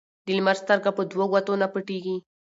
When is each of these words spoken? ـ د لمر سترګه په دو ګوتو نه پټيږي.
ـ 0.13 0.25
د 0.25 0.27
لمر 0.37 0.55
سترګه 0.63 0.89
په 0.97 1.03
دو 1.11 1.23
ګوتو 1.31 1.53
نه 1.61 1.67
پټيږي. 1.73 2.15